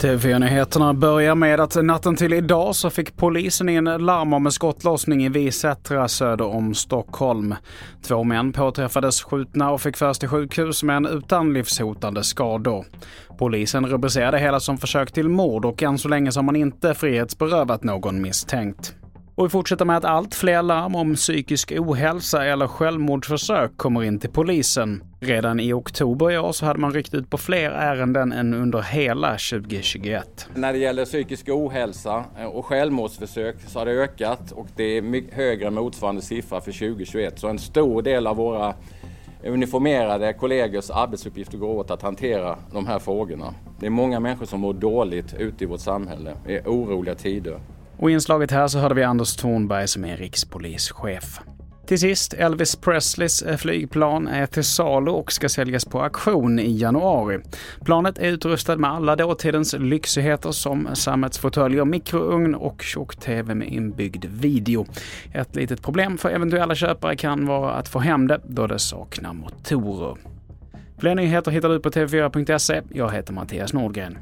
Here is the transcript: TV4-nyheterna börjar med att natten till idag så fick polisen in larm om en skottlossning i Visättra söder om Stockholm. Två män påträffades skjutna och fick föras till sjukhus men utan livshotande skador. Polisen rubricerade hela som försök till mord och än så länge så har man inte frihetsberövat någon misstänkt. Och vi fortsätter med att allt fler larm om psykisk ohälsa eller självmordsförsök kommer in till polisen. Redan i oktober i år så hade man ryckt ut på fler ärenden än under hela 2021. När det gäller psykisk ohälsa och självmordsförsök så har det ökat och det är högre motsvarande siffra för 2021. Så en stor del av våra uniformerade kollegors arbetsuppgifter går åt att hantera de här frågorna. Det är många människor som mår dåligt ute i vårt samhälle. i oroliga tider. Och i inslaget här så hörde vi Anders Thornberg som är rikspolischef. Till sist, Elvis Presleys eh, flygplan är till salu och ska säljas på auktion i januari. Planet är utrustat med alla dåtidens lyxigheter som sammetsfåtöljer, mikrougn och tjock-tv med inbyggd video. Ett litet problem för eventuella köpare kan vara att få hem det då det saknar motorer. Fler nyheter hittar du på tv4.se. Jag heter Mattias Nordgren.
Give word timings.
TV4-nyheterna 0.00 0.94
börjar 0.94 1.34
med 1.34 1.60
att 1.60 1.84
natten 1.84 2.16
till 2.16 2.32
idag 2.32 2.76
så 2.76 2.90
fick 2.90 3.16
polisen 3.16 3.68
in 3.68 3.84
larm 3.84 4.32
om 4.32 4.46
en 4.46 4.52
skottlossning 4.52 5.24
i 5.24 5.28
Visättra 5.28 6.08
söder 6.08 6.46
om 6.46 6.74
Stockholm. 6.74 7.54
Två 8.02 8.24
män 8.24 8.52
påträffades 8.52 9.22
skjutna 9.22 9.70
och 9.70 9.80
fick 9.80 9.96
föras 9.96 10.18
till 10.18 10.28
sjukhus 10.28 10.82
men 10.82 11.06
utan 11.06 11.52
livshotande 11.52 12.24
skador. 12.24 12.84
Polisen 13.38 13.86
rubricerade 13.86 14.38
hela 14.38 14.60
som 14.60 14.78
försök 14.78 15.12
till 15.12 15.28
mord 15.28 15.64
och 15.64 15.82
än 15.82 15.98
så 15.98 16.08
länge 16.08 16.32
så 16.32 16.38
har 16.38 16.44
man 16.44 16.56
inte 16.56 16.94
frihetsberövat 16.94 17.84
någon 17.84 18.22
misstänkt. 18.22 18.94
Och 19.40 19.46
vi 19.46 19.50
fortsätter 19.50 19.84
med 19.84 19.96
att 19.96 20.04
allt 20.04 20.34
fler 20.34 20.62
larm 20.62 20.94
om 20.94 21.14
psykisk 21.14 21.72
ohälsa 21.72 22.44
eller 22.44 22.66
självmordsförsök 22.66 23.76
kommer 23.76 24.04
in 24.04 24.18
till 24.18 24.30
polisen. 24.30 25.04
Redan 25.20 25.60
i 25.60 25.72
oktober 25.72 26.30
i 26.30 26.38
år 26.38 26.52
så 26.52 26.66
hade 26.66 26.80
man 26.80 26.92
ryckt 26.92 27.14
ut 27.14 27.30
på 27.30 27.38
fler 27.38 27.70
ärenden 27.70 28.32
än 28.32 28.54
under 28.54 28.82
hela 28.82 29.30
2021. 29.30 30.48
När 30.54 30.72
det 30.72 30.78
gäller 30.78 31.04
psykisk 31.04 31.48
ohälsa 31.48 32.24
och 32.52 32.66
självmordsförsök 32.66 33.56
så 33.66 33.78
har 33.78 33.86
det 33.86 33.92
ökat 33.92 34.52
och 34.52 34.66
det 34.76 34.84
är 34.84 35.34
högre 35.34 35.70
motsvarande 35.70 36.22
siffra 36.22 36.60
för 36.60 36.72
2021. 36.72 37.38
Så 37.38 37.48
en 37.48 37.58
stor 37.58 38.02
del 38.02 38.26
av 38.26 38.36
våra 38.36 38.74
uniformerade 39.44 40.32
kollegors 40.32 40.90
arbetsuppgifter 40.90 41.58
går 41.58 41.68
åt 41.68 41.90
att 41.90 42.02
hantera 42.02 42.58
de 42.72 42.86
här 42.86 42.98
frågorna. 42.98 43.54
Det 43.80 43.86
är 43.86 43.90
många 43.90 44.20
människor 44.20 44.46
som 44.46 44.60
mår 44.60 44.74
dåligt 44.74 45.34
ute 45.38 45.64
i 45.64 45.66
vårt 45.66 45.80
samhälle. 45.80 46.34
i 46.48 46.58
oroliga 46.58 47.14
tider. 47.14 47.60
Och 48.00 48.10
i 48.10 48.12
inslaget 48.12 48.50
här 48.50 48.68
så 48.68 48.78
hörde 48.78 48.94
vi 48.94 49.02
Anders 49.02 49.36
Thornberg 49.36 49.88
som 49.88 50.04
är 50.04 50.16
rikspolischef. 50.16 51.40
Till 51.86 51.98
sist, 51.98 52.34
Elvis 52.34 52.76
Presleys 52.76 53.42
eh, 53.42 53.56
flygplan 53.56 54.28
är 54.28 54.46
till 54.46 54.64
salu 54.64 55.10
och 55.10 55.32
ska 55.32 55.48
säljas 55.48 55.84
på 55.84 56.02
auktion 56.02 56.58
i 56.58 56.78
januari. 56.78 57.40
Planet 57.84 58.18
är 58.18 58.26
utrustat 58.26 58.80
med 58.80 58.90
alla 58.90 59.16
dåtidens 59.16 59.74
lyxigheter 59.78 60.52
som 60.52 60.88
sammetsfåtöljer, 60.94 61.84
mikrougn 61.84 62.54
och 62.54 62.82
tjock-tv 62.82 63.54
med 63.54 63.68
inbyggd 63.68 64.24
video. 64.24 64.86
Ett 65.32 65.56
litet 65.56 65.82
problem 65.82 66.18
för 66.18 66.28
eventuella 66.28 66.74
köpare 66.74 67.16
kan 67.16 67.46
vara 67.46 67.72
att 67.72 67.88
få 67.88 67.98
hem 67.98 68.26
det 68.26 68.40
då 68.44 68.66
det 68.66 68.78
saknar 68.78 69.32
motorer. 69.32 70.16
Fler 70.98 71.14
nyheter 71.14 71.50
hittar 71.50 71.68
du 71.68 71.80
på 71.80 71.90
tv4.se. 71.90 72.82
Jag 72.92 73.12
heter 73.12 73.32
Mattias 73.32 73.72
Nordgren. 73.72 74.18